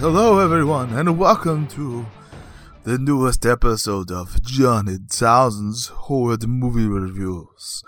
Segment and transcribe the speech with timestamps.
[0.00, 2.06] Hello everyone, and welcome to
[2.84, 7.82] the newest episode of Johnny Townsend's Horror Movie Reviews,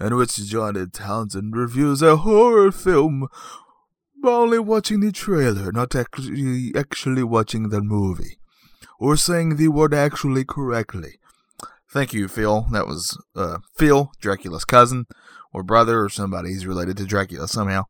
[0.00, 3.28] in which Johnny Townsend reviews a horror film
[4.20, 8.38] by only watching the trailer, not actually, actually watching the movie,
[8.98, 11.20] or saying the word actually correctly.
[11.88, 12.66] Thank you, Phil.
[12.72, 15.06] That was uh, Phil, Dracula's cousin,
[15.52, 16.48] or brother, or somebody.
[16.48, 17.84] He's related to Dracula somehow.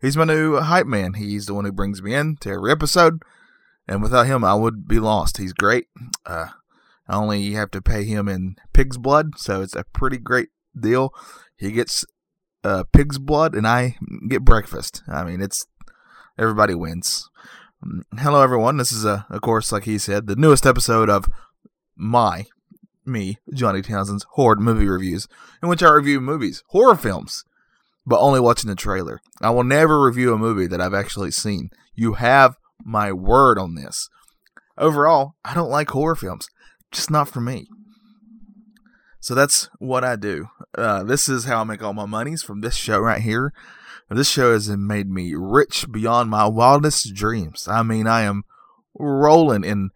[0.00, 1.14] He's my new hype man.
[1.14, 3.22] He's the one who brings me in to every episode.
[3.86, 5.38] And without him, I would be lost.
[5.38, 5.88] He's great.
[6.24, 6.48] Uh,
[7.08, 11.12] I only have to pay him in pig's blood, so it's a pretty great deal.
[11.56, 12.04] He gets
[12.62, 13.96] uh, pig's blood, and I
[14.28, 15.02] get breakfast.
[15.08, 15.66] I mean, it's
[16.38, 17.28] everybody wins.
[17.82, 18.76] Um, hello, everyone.
[18.76, 21.26] This is, a, of course, like he said, the newest episode of
[21.96, 22.46] my,
[23.04, 25.26] me, Johnny Townsend's horror movie reviews,
[25.62, 27.44] in which I review movies, horror films
[28.10, 29.22] but only watching the trailer.
[29.40, 31.70] I will never review a movie that I've actually seen.
[31.94, 34.08] You have my word on this.
[34.76, 36.48] Overall, I don't like horror films,
[36.90, 37.68] just not for me.
[39.20, 40.48] So that's what I do.
[40.76, 43.52] Uh, this is how I make all my monies from this show right here.
[44.10, 47.68] This show has made me rich beyond my wildest dreams.
[47.68, 48.42] I mean, I am
[48.98, 49.90] rolling in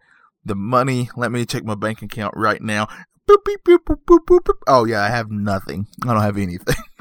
[0.45, 1.09] the money.
[1.17, 2.87] Let me check my bank account right now.
[3.27, 5.87] Boop, boop, boop, oh, yeah, I have nothing.
[6.05, 6.75] I don't have anything.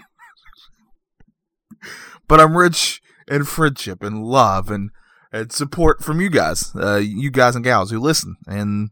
[2.28, 4.90] but I'm rich in friendship and love and,
[5.32, 8.90] and support from you guys, uh, you guys and gals who listen and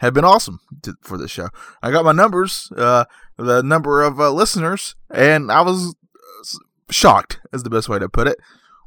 [0.00, 1.48] have been awesome to, for this show.
[1.82, 3.04] I got my numbers, uh,
[3.36, 5.94] the number of uh, listeners, and I was
[6.90, 8.38] shocked, is the best way to put it.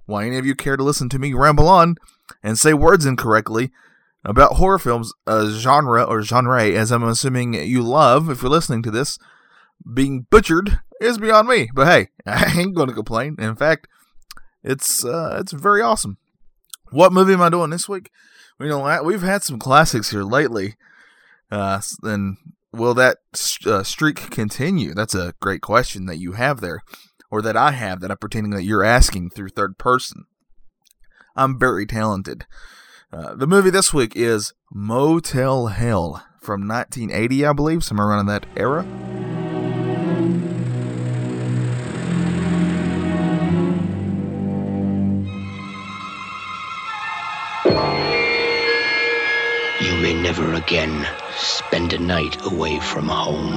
[0.06, 1.96] Why any of you care to listen to me ramble on
[2.42, 3.72] and say words incorrectly
[4.26, 8.82] about horror films, uh, genre or genre, as I'm assuming you love if you're listening
[8.84, 9.20] to this,
[9.94, 11.70] being butchered is beyond me.
[11.74, 13.36] But hey, I ain't to complain.
[13.40, 13.88] In fact,
[14.64, 16.18] it's uh, it's very awesome.
[16.92, 18.12] What movie am I doing this week?
[18.60, 20.76] You know, we've had some classics here lately.
[21.52, 22.38] Uh, and
[22.72, 23.18] will that
[23.66, 24.94] uh, streak continue?
[24.94, 26.82] That's a great question that you have there,
[27.30, 30.26] or that I have that I'm pretending that you're asking through third person.
[31.36, 32.46] I'm very talented.
[33.12, 38.26] Uh, the movie this week is Motel Hell from 1980, I believe, somewhere around in
[38.28, 39.43] that era.
[50.04, 53.54] May never again spend a night away from home.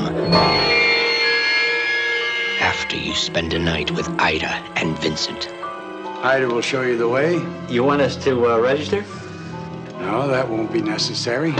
[2.60, 5.48] After you spend a night with Ida and Vincent.
[6.22, 7.44] Ida will show you the way.
[7.68, 9.04] You want us to uh, register?
[9.98, 11.52] No, that won't be necessary.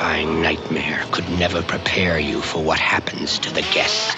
[0.00, 4.16] Terrifying nightmare could never prepare you for what happens to the guest.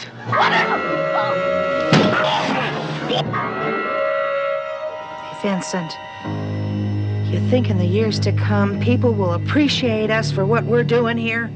[5.42, 5.98] Vincent,
[7.32, 11.18] you think in the years to come people will appreciate us for what we're doing
[11.18, 11.50] here?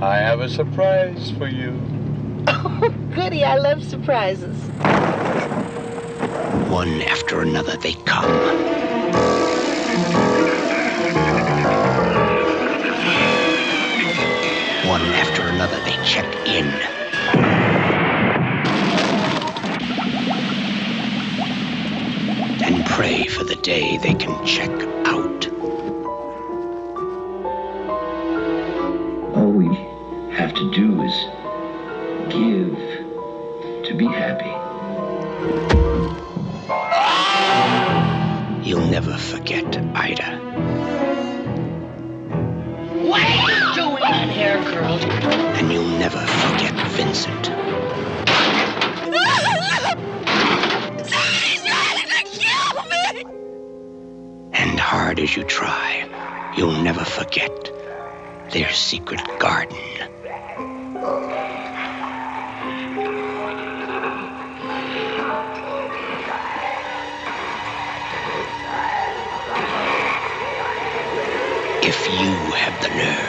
[0.00, 1.78] I have a surprise for you.
[2.46, 4.56] Oh, goody, I love surprises.
[6.70, 8.77] One after another they come.
[16.08, 16.64] Check in.
[22.64, 24.70] And pray for the day they can check
[25.04, 25.48] out.
[29.36, 29.66] All we
[30.34, 31.14] have to do is
[32.32, 32.74] give
[33.84, 34.54] to be happy.
[38.66, 40.38] You'll never forget Ida.
[44.62, 45.04] Hair curled.
[45.56, 47.50] And you'll never forget Vincent.
[54.52, 56.08] And hard as you try,
[56.56, 57.70] you'll never forget
[58.50, 59.76] their secret garden.
[71.80, 73.27] If you have the nerve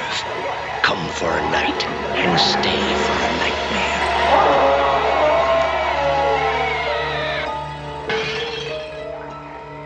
[1.19, 1.83] for a night
[2.15, 3.99] and stay for a nightmare.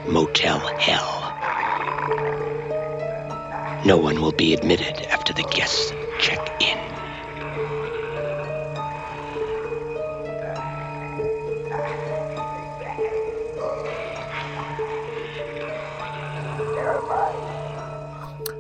[0.07, 1.09] Motel Hell.
[3.83, 6.77] No one will be admitted after the guests check in.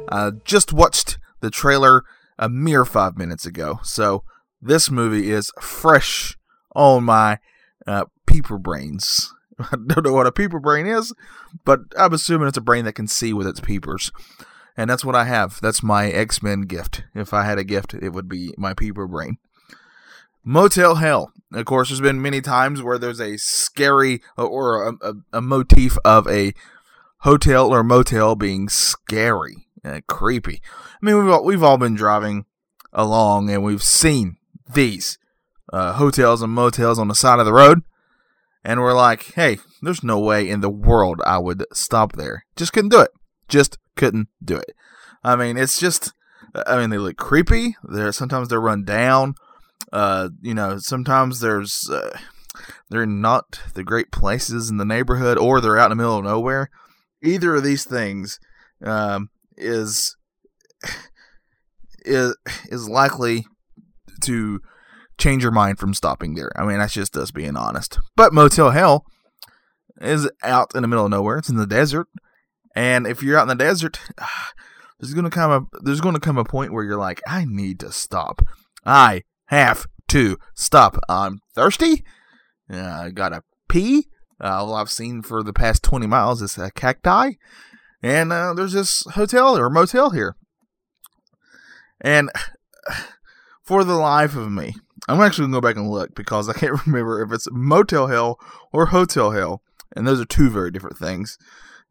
[0.09, 2.03] I just watched the trailer
[2.37, 4.23] a mere five minutes ago, so
[4.61, 6.37] this movie is fresh
[6.75, 7.39] on my
[7.85, 9.33] uh, peeper brains.
[9.59, 11.13] I don't know what a peeper brain is,
[11.65, 14.11] but I'm assuming it's a brain that can see with its peepers.
[14.75, 15.59] And that's what I have.
[15.61, 17.03] That's my X Men gift.
[17.13, 19.37] If I had a gift, it would be my peeper brain.
[20.43, 21.31] Motel Hell.
[21.53, 25.97] Of course, there's been many times where there's a scary or a, a, a motif
[26.03, 26.53] of a
[27.19, 30.61] hotel or motel being scary and creepy.
[30.65, 32.45] I mean, we've all, we've all been driving
[32.91, 34.37] along and we've seen
[34.71, 35.17] these
[35.71, 37.81] uh, hotels and motels on the side of the road,
[38.63, 42.45] and we're like, hey, there's no way in the world I would stop there.
[42.55, 43.11] Just couldn't do it.
[43.47, 44.73] Just couldn't do it.
[45.23, 46.13] I mean, it's just,
[46.67, 47.75] I mean, they look creepy.
[47.83, 49.35] They're sometimes they're run down.
[49.91, 52.17] Uh, you know, sometimes there's uh,
[52.89, 56.23] they're not the great places in the neighborhood, or they're out in the middle of
[56.23, 56.69] nowhere.
[57.21, 58.39] Either of these things
[58.83, 60.15] um, is
[62.05, 62.35] is
[62.69, 63.45] is likely
[64.21, 64.59] to
[65.17, 66.51] change your mind from stopping there.
[66.55, 67.99] I mean, that's just us being honest.
[68.15, 69.05] But Motel Hell
[70.01, 71.37] is out in the middle of nowhere.
[71.37, 72.07] It's in the desert,
[72.75, 73.99] and if you're out in the desert,
[74.99, 77.91] there's gonna come a there's gonna come a point where you're like, I need to
[77.91, 78.41] stop.
[78.85, 80.97] I have to stop.
[81.07, 82.03] I'm thirsty.
[82.71, 84.07] Uh, I gotta pee.
[84.43, 87.33] Uh, all I've seen for the past 20 miles is a cacti,
[88.03, 90.35] and uh, there's this hotel or motel here.
[92.01, 92.29] And
[93.63, 94.75] for the life of me,
[95.07, 98.39] I'm actually gonna go back and look because I can't remember if it's motel hell
[98.71, 99.63] or hotel hell,
[99.95, 101.37] and those are two very different things.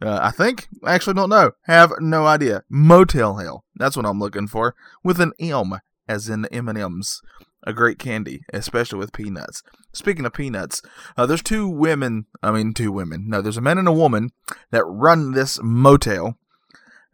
[0.01, 1.53] Uh, I think I actually don't know.
[1.63, 2.63] Have no idea.
[2.69, 3.65] Motel hell.
[3.77, 5.79] That's what I'm looking for with an M,
[6.09, 7.23] as in M and M's.
[7.65, 9.63] A great candy, especially with peanuts.
[9.93, 10.83] Speaking of peanuts,
[11.17, 12.27] uh, there's two women.
[12.43, 13.29] I mean, two women.
[13.29, 14.31] No, there's a man and a woman
[14.71, 16.39] that run this motel.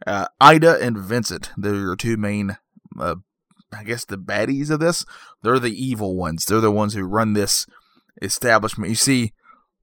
[0.07, 1.51] Uh, Ida and Vincent.
[1.55, 2.57] They're your two main
[2.99, 3.15] uh,
[3.71, 5.05] I guess the baddies of this.
[5.43, 6.45] They're the evil ones.
[6.45, 7.65] They're the ones who run this
[8.21, 8.89] establishment.
[8.89, 9.33] You see,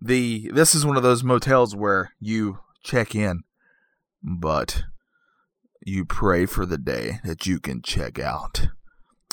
[0.01, 3.43] the this is one of those motels where you check in,
[4.23, 4.83] but
[5.85, 8.69] you pray for the day that you can check out.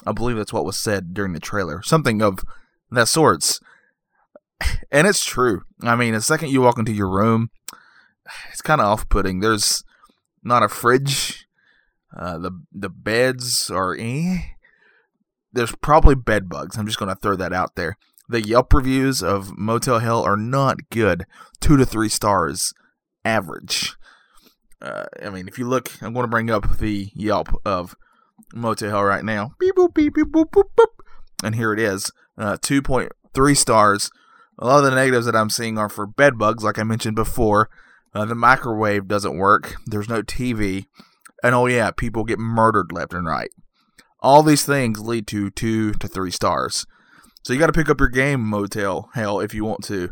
[0.05, 1.81] I believe that's what was said during the trailer.
[1.81, 2.39] Something of
[2.91, 3.59] that sorts.
[4.91, 5.63] And it's true.
[5.81, 7.49] I mean, the second you walk into your room,
[8.51, 9.39] it's kind of off putting.
[9.39, 9.83] There's
[10.43, 11.43] not a fridge
[12.15, 14.37] uh, the the beds are eh.
[15.51, 16.77] There's probably bed bugs.
[16.77, 17.97] I'm just going to throw that out there.
[18.27, 21.25] The Yelp reviews of Motel Hell are not good.
[21.59, 22.73] Two to three stars,
[23.23, 23.95] average.
[24.81, 27.95] Uh, I mean, if you look, I'm going to bring up the Yelp of
[28.53, 29.51] Motel Hell right now.
[29.59, 30.87] Beep boop beep beep boop boop boop.
[31.43, 32.11] And here it is.
[32.37, 34.11] Uh, 2.3 stars.
[34.59, 37.15] A lot of the negatives that I'm seeing are for bed bugs, like I mentioned
[37.15, 37.69] before.
[38.13, 39.75] Uh, the microwave doesn't work.
[39.87, 40.85] There's no TV.
[41.43, 43.49] And oh yeah, people get murdered left and right.
[44.19, 46.85] All these things lead to two to three stars.
[47.43, 50.09] So you got to pick up your game, Motel Hell, if you want to,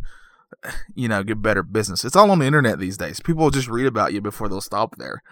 [0.96, 2.04] you know, get better business.
[2.04, 3.22] It's all on the internet these days.
[3.22, 5.24] People just read about you before they'll stop there.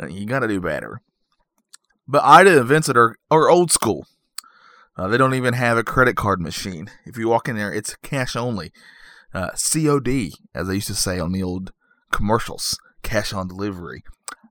[0.00, 1.02] Uh, you got to do better.
[2.10, 4.04] But Ida and Vincent are, are old school.
[4.96, 6.90] Uh, they don't even have a credit card machine.
[7.06, 8.72] If you walk in there, it's cash only.
[9.32, 11.72] Uh, COD, as they used to say on the old
[12.10, 14.02] commercials, cash on delivery.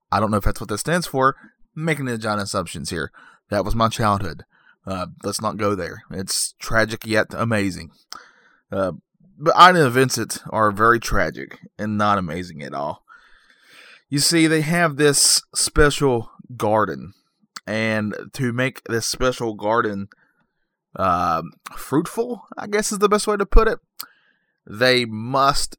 [0.10, 1.36] I don't know if that's what that stands for.
[1.76, 3.12] Making the giant assumptions here.
[3.50, 4.46] That was my childhood.
[4.88, 6.04] Uh, let's not go there.
[6.12, 7.92] It's tragic yet amazing.
[8.72, 8.94] Uh,
[9.38, 13.04] but Ida and Vincent are very tragic and not amazing at all.
[14.08, 17.14] You see, they have this special garden,
[17.70, 20.08] and to make this special garden
[20.96, 21.44] uh,
[21.78, 23.78] fruitful, I guess is the best way to put it,
[24.66, 25.78] they must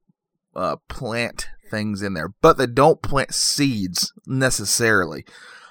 [0.55, 5.25] uh, plant things in there, but they don't plant seeds necessarily.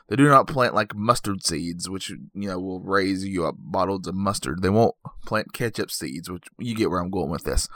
[0.10, 4.06] They do not plant like mustard seeds, which you know will raise you up bottles
[4.06, 4.62] of mustard.
[4.62, 4.96] They won't
[5.26, 7.70] plant ketchup seeds, which you get where I'm going with this.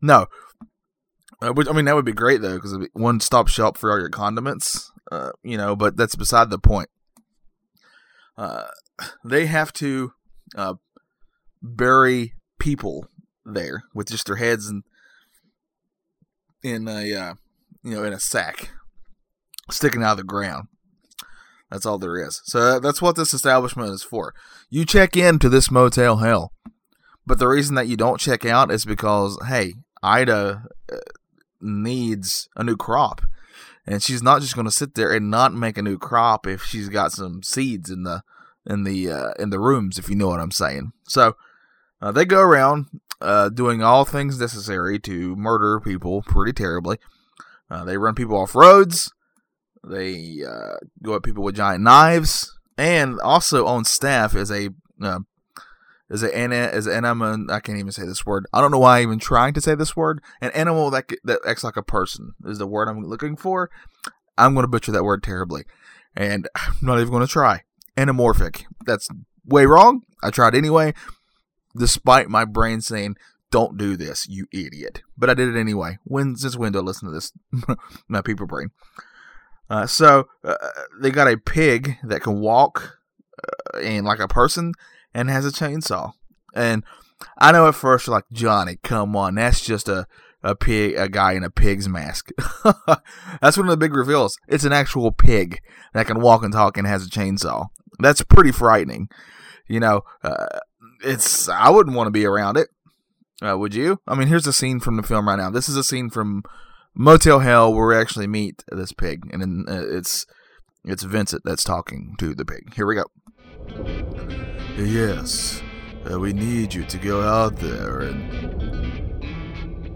[0.00, 0.26] No,
[1.42, 3.98] uh, which I mean that would be great though, because one stop shop for all
[3.98, 4.92] your condiments.
[5.10, 6.90] Uh, you know, but that's beside the point.
[8.38, 8.68] Uh,
[9.24, 10.12] they have to
[10.56, 10.74] uh,
[11.60, 13.08] bury people
[13.44, 14.84] there with just their heads and
[16.62, 17.34] in a uh,
[17.82, 18.70] you know, in a sack
[19.70, 20.68] sticking out of the ground.
[21.70, 22.40] That's all there is.
[22.44, 24.34] So that's what this establishment is for.
[24.70, 26.52] You check in to this motel hell,
[27.26, 30.96] but the reason that you don't check out is because hey, Ida uh,
[31.60, 33.22] needs a new crop,
[33.88, 36.62] and she's not just going to sit there and not make a new crop if
[36.62, 38.22] she's got some seeds in the
[38.66, 40.92] in the uh, in the rooms, if you know what I'm saying.
[41.08, 41.36] So
[42.02, 42.86] uh, they go around
[43.22, 46.98] uh, doing all things necessary to murder people pretty terribly.
[47.70, 49.10] Uh, they run people off roads.
[49.82, 54.68] They uh, go at people with giant knives, and also on staff is a
[55.02, 55.20] uh,
[56.10, 57.50] is an is an animal.
[57.50, 58.46] I can't even say this word.
[58.52, 60.20] I don't know why I'm even trying to say this word.
[60.40, 63.70] An animal that that acts like a person is the word I'm looking for.
[64.36, 65.64] I'm going to butcher that word terribly,
[66.16, 67.62] and I'm not even going to try.
[67.96, 68.64] Anamorphic.
[68.86, 69.08] That's
[69.44, 70.02] way wrong.
[70.22, 70.94] I tried anyway,
[71.76, 73.16] despite my brain saying,
[73.50, 75.98] "Don't do this, you idiot." But I did it anyway.
[76.04, 77.32] When since when do I listen to this?
[78.08, 78.70] my people brain.
[79.68, 80.54] Uh, so uh,
[81.02, 82.98] they got a pig that can walk
[83.44, 84.72] uh, and like a person
[85.14, 86.12] and has a chainsaw.
[86.54, 86.84] And
[87.38, 90.06] I know at first like Johnny, come on, that's just a
[90.42, 92.30] a pig, a guy in a pig's mask.
[93.40, 94.38] that's one of the big reveals.
[94.46, 95.60] It's an actual pig
[95.94, 97.66] that can walk and talk and has a chainsaw.
[97.98, 99.08] That's pretty frightening.
[99.66, 100.46] You know, uh,
[101.02, 102.68] it's I wouldn't want to be around it.
[103.42, 104.00] Uh, would you?
[104.06, 105.50] I mean, here's a scene from the film right now.
[105.50, 106.42] This is a scene from
[106.94, 110.26] Motel Hell where we actually meet this pig, and then, uh, it's
[110.84, 112.74] it's Vincent that's talking to the pig.
[112.74, 113.04] Here we go.
[114.76, 115.62] Yes,
[116.10, 119.24] uh, we need you to go out there and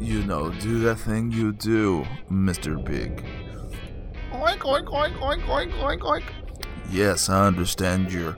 [0.01, 3.25] you know do that thing you do, Mister Pig.
[4.33, 6.25] Oink oink oink oink oink oink oink.
[6.91, 8.37] Yes, I understand your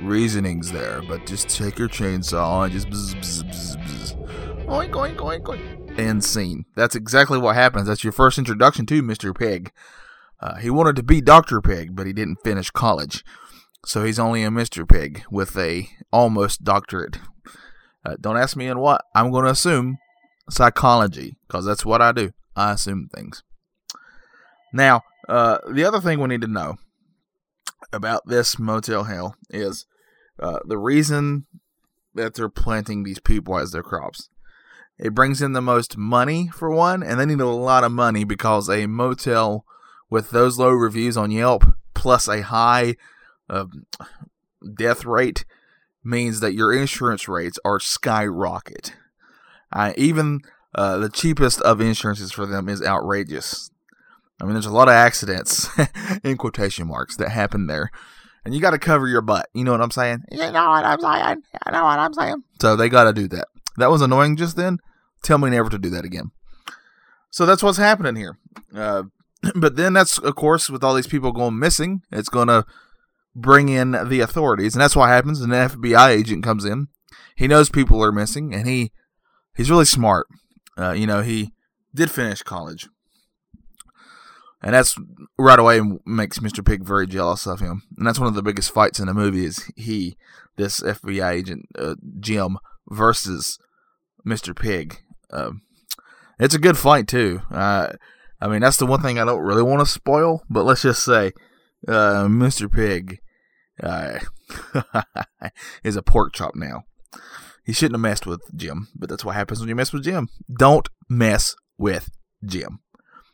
[0.00, 4.66] reasonings there, but just take your chainsaw and just bzz, bzz, bzz, bzz.
[4.66, 6.64] Oink oink oink oink and scene.
[6.74, 7.86] That's exactly what happens.
[7.86, 9.36] That's your first introduction to Mr.
[9.36, 9.72] Pig.
[10.40, 11.60] Uh, he wanted to be Dr.
[11.60, 13.24] Pig, but he didn't finish college.
[13.84, 14.88] So he's only a Mr.
[14.88, 17.18] Pig with a almost doctorate.
[18.04, 19.04] Uh, don't ask me in what.
[19.14, 19.98] I'm going to assume
[20.48, 22.32] psychology because that's what I do.
[22.56, 23.42] I assume things.
[24.72, 26.76] Now, uh, the other thing we need to know
[27.92, 29.86] about this Motel Hell is
[30.38, 31.46] uh, the reason
[32.14, 34.28] that they're planting these people as their crops.
[34.98, 38.24] It brings in the most money for one, and they need a lot of money
[38.24, 39.64] because a motel
[40.10, 42.96] with those low reviews on Yelp plus a high
[43.50, 43.66] uh,
[44.74, 45.44] death rate
[46.02, 48.94] means that your insurance rates are skyrocket.
[49.72, 50.40] Uh, even
[50.74, 53.70] uh, the cheapest of insurances for them is outrageous.
[54.40, 55.68] I mean, there's a lot of accidents
[56.24, 57.90] in quotation marks that happen there,
[58.44, 59.48] and you got to cover your butt.
[59.52, 60.22] You know what I'm saying?
[60.30, 61.42] You know what I'm saying?
[61.66, 62.42] You know what I'm saying?
[62.60, 63.48] So they got to do that.
[63.76, 64.78] That was annoying just then.
[65.22, 66.30] Tell me never to do that again.
[67.30, 68.38] So that's what's happening here.
[68.74, 69.04] Uh,
[69.54, 72.64] but then that's, of course, with all these people going missing, it's going to
[73.40, 74.74] bring in the authorities.
[74.74, 75.40] And that's what happens.
[75.40, 76.88] An FBI agent comes in.
[77.36, 78.92] He knows people are missing, and he
[79.56, 80.26] he's really smart.
[80.78, 81.52] Uh, you know, he
[81.94, 82.88] did finish college.
[84.62, 84.94] And that's
[85.38, 86.64] right away makes Mr.
[86.64, 87.82] Pig very jealous of him.
[87.96, 90.16] And that's one of the biggest fights in the movie is he,
[90.56, 93.58] this FBI agent, uh, Jim, versus
[94.26, 94.54] Mr.
[94.54, 95.00] Pig.
[95.32, 95.52] Uh,
[96.38, 97.40] it's a good fight too.
[97.50, 97.92] Uh,
[98.40, 100.42] I mean, that's the one thing I don't really want to spoil.
[100.50, 101.32] But let's just say,
[101.88, 102.70] uh, Mr.
[102.70, 103.20] Pig
[103.82, 104.18] uh,
[105.84, 106.84] is a pork chop now.
[107.64, 110.28] He shouldn't have messed with Jim, but that's what happens when you mess with Jim.
[110.52, 112.10] Don't mess with
[112.44, 112.80] Jim.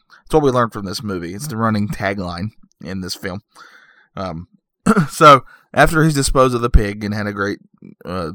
[0.09, 1.35] That's what we learned from this movie.
[1.35, 2.49] It's the running tagline
[2.83, 3.43] in this film.
[4.17, 4.49] Um,
[5.11, 7.59] so after he's disposed of the pig and had a great
[8.05, 8.33] uh,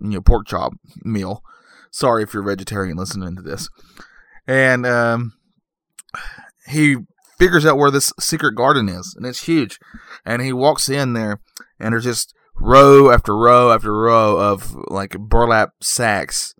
[0.00, 0.72] you know pork chop
[1.04, 1.42] meal.
[1.90, 3.68] Sorry if you're vegetarian listening to this.
[4.46, 5.34] And um,
[6.66, 6.96] he
[7.40, 9.80] figures out where this secret garden is, and it's huge.
[10.24, 11.40] And he walks in there,
[11.80, 16.54] and there's just row after row after row of like burlap sacks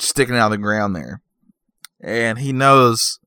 [0.00, 1.20] sticking out of the ground there.
[2.02, 3.20] And he knows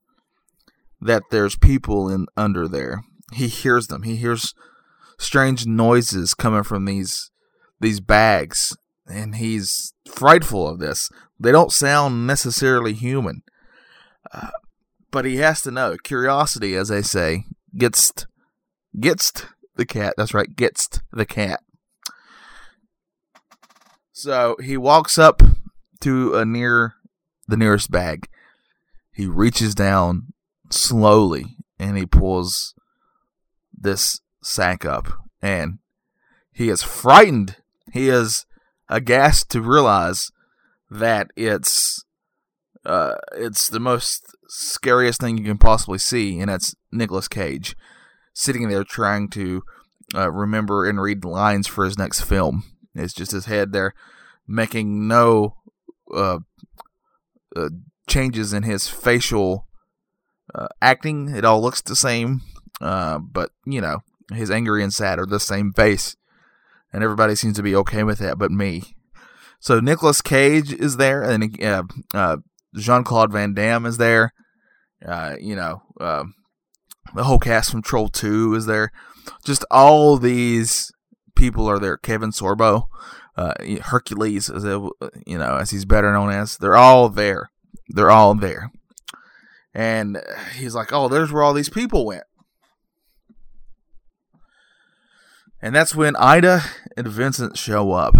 [0.99, 3.03] that there's people in under there.
[3.33, 4.03] He hears them.
[4.03, 4.53] He hears
[5.19, 7.31] strange noises coming from these
[7.79, 8.75] these bags
[9.07, 11.09] and he's frightful of this.
[11.39, 13.43] They don't sound necessarily human,
[14.33, 14.49] uh,
[15.17, 15.97] but he has to know.
[16.03, 17.45] Curiosity, as they say,
[17.75, 18.13] gets
[18.99, 19.33] gets
[19.75, 20.13] the cat.
[20.15, 21.61] That's right, gets the cat.
[24.11, 25.41] So he walks up
[26.01, 26.97] to a near
[27.47, 28.29] the nearest bag.
[29.11, 30.33] He reaches down
[30.69, 32.75] slowly and he pulls
[33.75, 35.07] this sack up
[35.41, 35.79] and
[36.51, 37.55] he is frightened.
[37.91, 38.45] He is
[38.87, 40.31] aghast to realize
[40.91, 42.05] that it's
[42.87, 47.75] uh, it's the most scariest thing you can possibly see, and that's Nicolas Cage
[48.33, 49.63] sitting there trying to
[50.15, 52.63] uh, remember and read lines for his next film.
[52.95, 53.93] It's just his head there
[54.47, 55.57] making no
[56.15, 56.39] uh,
[57.55, 57.69] uh
[58.07, 59.67] changes in his facial
[60.55, 61.29] uh, acting.
[61.35, 62.41] It all looks the same,
[62.81, 63.99] uh, but you know
[64.33, 66.15] his angry and sad are the same face
[66.93, 68.95] and everybody seems to be okay with that, but me.
[69.59, 72.37] So Nicolas Cage is there, and uh, uh,
[72.77, 74.33] Jean Claude Van Damme is there,
[75.05, 76.33] Uh, you know, um,
[77.13, 78.91] the whole cast from Troll Two is there.
[79.43, 80.91] Just all these
[81.35, 81.97] people are there.
[81.97, 82.87] Kevin Sorbo,
[83.35, 83.53] uh,
[83.83, 84.79] Hercules, as it,
[85.25, 86.57] you know, as he's better known as.
[86.57, 87.49] They're all there.
[87.89, 88.71] They're all there.
[89.73, 90.19] And
[90.55, 92.23] he's like, "Oh, there's where all these people went."
[95.61, 96.61] And that's when Ida
[96.95, 98.15] and Vincent show up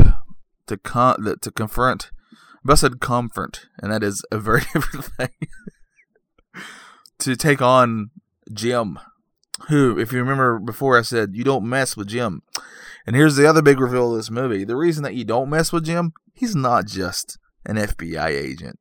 [0.68, 2.12] to con- to confront.
[2.76, 5.50] Said comfort, and that is a very different thing.
[7.20, 8.12] to take on
[8.54, 9.00] Jim,
[9.70, 12.44] who, if you remember before, I said you don't mess with Jim.
[13.06, 15.72] And here's the other big reveal of this movie: the reason that you don't mess
[15.72, 18.80] with Jim, he's not just an FBI agent.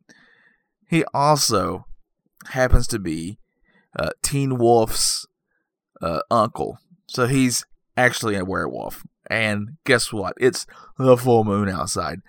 [0.89, 1.87] He also
[2.49, 3.39] happens to be
[3.99, 5.27] uh, Teen Wolf's
[6.01, 6.79] uh, uncle.
[7.07, 7.65] So he's
[7.97, 9.05] actually a werewolf.
[9.29, 10.35] And guess what?
[10.39, 10.67] It's
[10.99, 12.21] the full moon outside.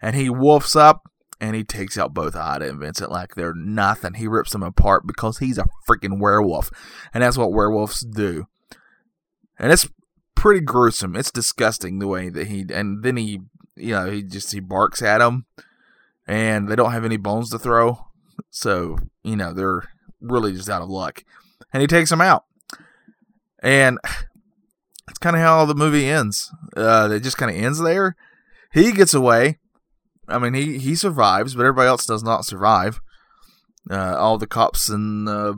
[0.00, 1.10] And he wolfs up
[1.40, 4.14] and he takes out both Ida and Vincent like they're nothing.
[4.14, 6.70] He rips them apart because he's a freaking werewolf.
[7.12, 8.46] And that's what werewolves do.
[9.58, 9.88] And it's
[10.34, 11.16] pretty gruesome.
[11.16, 13.40] It's disgusting the way that he and then he
[13.76, 15.46] you know, he just he barks at them
[16.26, 18.06] and they don't have any bones to throw.
[18.50, 19.82] So, you know, they're
[20.20, 21.24] really just out of luck.
[21.72, 22.44] And he takes them out.
[23.60, 23.98] And
[25.06, 26.52] that's kind of how the movie ends.
[26.76, 28.16] Uh, it just kind of ends there.
[28.72, 29.58] He gets away.
[30.28, 33.00] I mean, he, he survives, but everybody else does not survive.
[33.90, 35.54] Uh, all the cops and uh,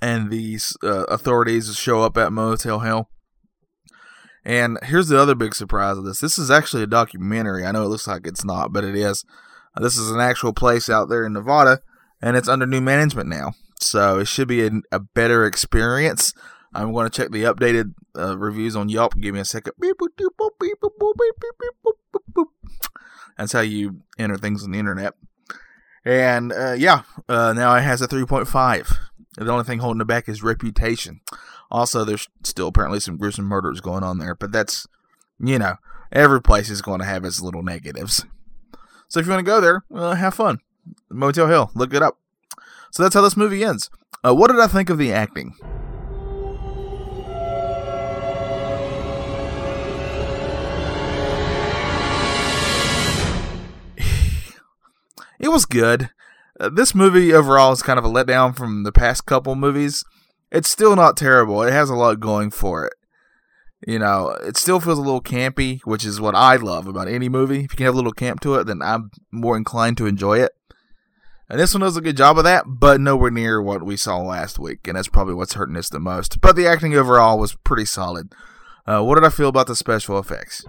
[0.00, 3.10] and these uh, authorities show up at Motel Hell.
[4.44, 6.20] And here's the other big surprise of this.
[6.20, 7.66] This is actually a documentary.
[7.66, 9.24] I know it looks like it's not, but it is.
[9.78, 11.80] This is an actual place out there in Nevada,
[12.22, 13.52] and it's under new management now.
[13.80, 16.32] So it should be a, a better experience.
[16.74, 19.16] I'm going to check the updated uh, reviews on Yelp.
[19.20, 19.74] Give me a second.
[23.36, 25.14] That's how you enter things on the internet.
[26.04, 28.96] And uh, yeah, uh, now it has a 3.5.
[29.36, 31.20] The only thing holding it back is reputation.
[31.70, 34.86] Also, there's still apparently some gruesome murders going on there, but that's,
[35.38, 35.76] you know,
[36.12, 38.24] every place is going to have its little negatives.
[39.08, 40.60] So if you want to go there, uh, have fun.
[41.10, 42.18] Motel Hill, look it up.
[42.90, 43.90] So that's how this movie ends.
[44.24, 45.54] Uh, what did I think of the acting?
[55.38, 56.10] It was good.
[56.58, 60.04] Uh, this movie overall is kind of a letdown from the past couple movies.
[60.50, 61.62] It's still not terrible.
[61.62, 62.94] It has a lot going for it.
[63.86, 67.28] You know, it still feels a little campy, which is what I love about any
[67.28, 67.64] movie.
[67.64, 70.38] If you can have a little camp to it, then I'm more inclined to enjoy
[70.40, 70.52] it.
[71.48, 74.18] And this one does a good job of that, but nowhere near what we saw
[74.18, 76.40] last week, and that's probably what's hurting us the most.
[76.40, 78.32] But the acting overall was pretty solid.
[78.84, 80.64] Uh, what did I feel about the special effects?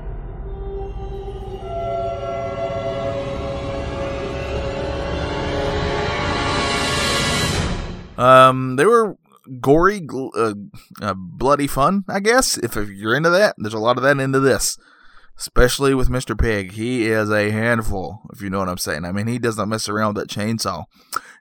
[8.18, 9.18] Um, they were
[9.60, 10.54] gory, uh,
[11.02, 12.58] uh, bloody fun, I guess.
[12.58, 14.78] If, if you're into that, there's a lot of that into this,
[15.38, 16.38] especially with Mr.
[16.40, 16.74] Pig.
[16.74, 19.06] He is a handful, if you know what I'm saying.
[19.06, 20.86] I mean, he doesn't mess around with that chainsaw.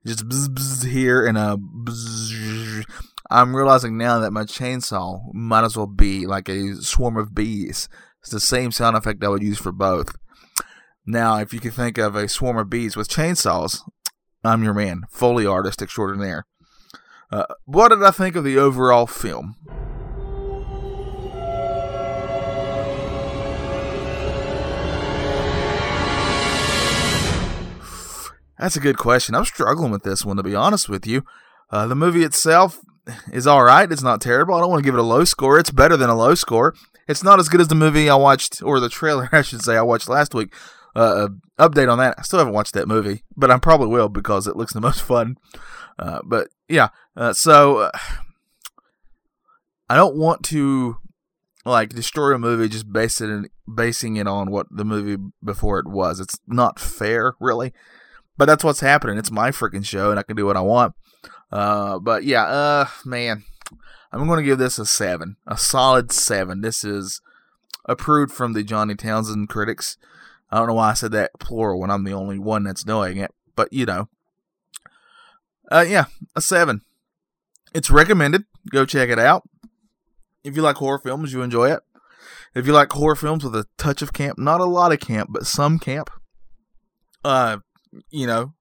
[0.05, 2.85] Just bzz, bzz here and a bzz.
[3.29, 7.89] I'm realizing now that my chainsaw might as well be like a swarm of bees.
[8.21, 10.17] It's the same sound effect I would use for both.
[11.05, 13.81] Now, if you can think of a swarm of bees with chainsaws,
[14.45, 16.47] I'm your man, Foley artist extraordinaire.
[17.31, 19.57] Uh, what did I think of the overall film?
[28.59, 29.35] That's a good question.
[29.35, 31.25] I'm struggling with this one, to be honest with you.
[31.71, 32.79] Uh, the movie itself
[33.33, 33.91] is all right.
[33.91, 34.55] It's not terrible.
[34.55, 35.59] I don't want to give it a low score.
[35.59, 36.75] It's better than a low score.
[37.09, 39.77] It's not as good as the movie I watched, or the trailer, I should say,
[39.77, 40.55] I watched last week.
[40.97, 41.29] Uh,
[41.59, 42.15] update on that.
[42.17, 45.03] I still haven't watched that movie, but I probably will because it looks the most
[45.03, 45.37] fun.
[45.99, 47.91] Uh, but yeah, uh, so uh,
[49.91, 50.97] I don't want to
[51.67, 55.79] like destroy a movie just based it in, basing it on what the movie before
[55.79, 56.19] it was.
[56.19, 57.75] It's not fair, really.
[58.39, 59.19] But that's what's happening.
[59.19, 60.95] It's my freaking show, and I can do what I want.
[61.53, 63.45] Uh, but yeah, uh, man,
[64.13, 66.63] I'm going to give this a seven, a solid seven.
[66.63, 67.21] This is
[67.87, 69.99] approved from the Johnny Townsend critics.
[70.51, 73.17] I don't know why I said that plural when I'm the only one that's doing
[73.19, 74.09] it, but you know,
[75.71, 76.83] uh, yeah, a seven.
[77.75, 78.45] It's recommended.
[78.71, 79.49] Go check it out.
[80.45, 81.81] If you like horror films, you enjoy it.
[82.55, 85.31] If you like horror films with a touch of camp, not a lot of camp,
[85.33, 86.09] but some camp,
[87.25, 87.59] uh,
[88.11, 88.55] you know,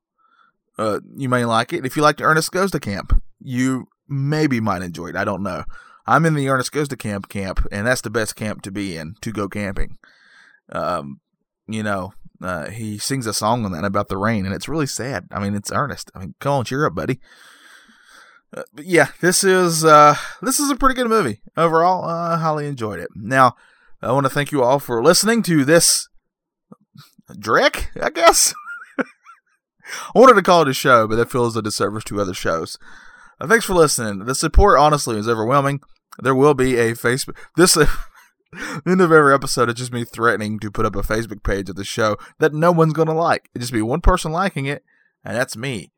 [0.77, 1.85] uh, you may like it.
[1.85, 5.15] If you like Ernest Goes to Camp, you maybe might enjoy it.
[5.15, 5.63] I don't know.
[6.07, 8.97] I'm in the Ernest Goes to Camp camp, and that's the best camp to be
[8.97, 9.97] in to go camping.
[10.71, 11.21] Um,
[11.67, 14.87] you know, uh, he sings a song on that about the rain, and it's really
[14.87, 15.27] sad.
[15.31, 16.11] I mean, it's earnest.
[16.15, 17.19] I mean, come on, cheer up, buddy.
[18.55, 22.05] Uh, but yeah, this is uh, this is a pretty good movie overall.
[22.05, 23.09] I highly enjoyed it.
[23.15, 23.55] Now,
[24.01, 26.07] I want to thank you all for listening to this
[27.31, 28.53] Drek, I guess.
[28.99, 29.05] I
[30.19, 32.77] wanted to call it a show, but that feels a disservice to other shows.
[33.39, 34.25] Uh, thanks for listening.
[34.25, 35.81] The support, honestly, is overwhelming.
[36.19, 37.37] There will be a Facebook.
[37.57, 37.87] This uh,
[38.85, 41.75] end of every episode it's just me threatening to put up a Facebook page of
[41.75, 43.49] the show that no one's going to like.
[43.53, 44.83] It'd just be one person liking it,
[45.23, 45.91] and that's me.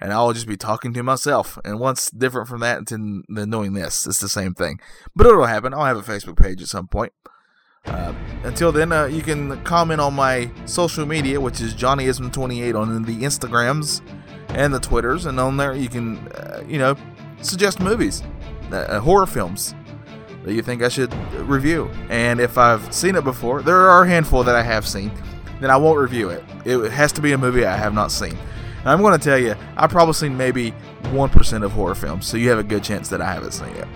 [0.00, 1.58] And I'll just be talking to myself.
[1.64, 4.06] And what's different from that than, than doing this?
[4.06, 4.80] It's the same thing.
[5.14, 5.72] But it'll happen.
[5.72, 7.12] I'll have a Facebook page at some point.
[7.86, 13.02] Uh, until then, uh, you can comment on my social media, which is JohnnyIsm28 on
[13.02, 14.00] the Instagrams
[14.48, 16.96] and the Twitters, and on there you can, uh, you know,
[17.40, 18.22] suggest movies,
[18.72, 19.74] uh, horror films
[20.44, 21.12] that you think I should
[21.48, 21.90] review.
[22.08, 25.10] And if I've seen it before, there are a handful that I have seen,
[25.60, 26.44] then I won't review it.
[26.64, 28.36] It has to be a movie I have not seen.
[28.80, 32.36] And I'm going to tell you, I've probably seen maybe 1% of horror films, so
[32.36, 33.88] you have a good chance that I haven't seen it.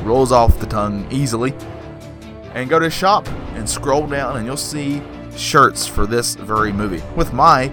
[0.03, 1.53] Rolls off the tongue easily.
[2.53, 5.01] And go to shop and scroll down, and you'll see
[5.35, 7.67] shirts for this very movie with my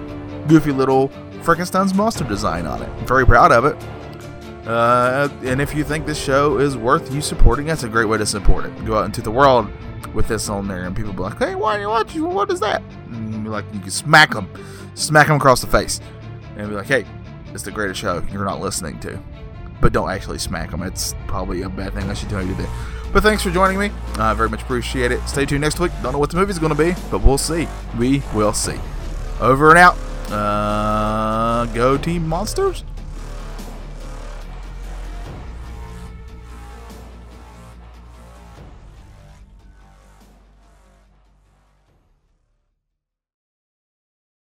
[0.48, 1.08] goofy little
[1.42, 2.88] Frankenstein's monster design on it.
[2.88, 3.76] I'm very proud of it.
[4.68, 8.18] Uh, and if you think this show is worth you supporting, that's a great way
[8.18, 8.84] to support it.
[8.84, 9.68] Go out into the world
[10.14, 12.22] with this on there, and people be like, "Hey, why are you watching?
[12.22, 14.48] What is that?" And be like, you can smack them,
[14.94, 16.00] smack them across the face,
[16.56, 17.06] and be like, "Hey,
[17.54, 19.18] it's the greatest show you're not listening to."
[19.80, 20.82] But don't actually smack them.
[20.82, 22.68] It's probably a bad thing I should tell you to do.
[23.12, 23.90] But thanks for joining me.
[24.16, 25.26] I very much appreciate it.
[25.26, 25.92] Stay tuned next week.
[26.02, 27.66] Don't know what the movie's going to be, but we'll see.
[27.98, 28.78] We will see.
[29.40, 29.96] Over and out.
[30.30, 32.84] Uh, go Team Monsters.